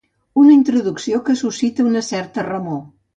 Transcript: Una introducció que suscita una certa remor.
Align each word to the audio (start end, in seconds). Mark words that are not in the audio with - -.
Una 0.43 0.53
introducció 0.53 1.19
que 1.27 1.35
suscita 1.41 1.85
una 1.91 2.03
certa 2.09 2.47
remor. 2.49 2.81